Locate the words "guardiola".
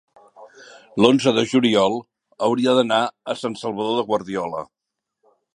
4.11-4.69